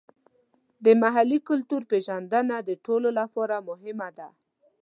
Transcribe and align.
د 0.85 0.87
محلي 1.01 1.39
کلتور 1.49 1.81
پیژندنه 1.91 2.55
د 2.61 2.69
ټولو 2.85 3.09
لپاره 3.19 3.55
مهمه 3.69 4.09
ده. 4.17 4.27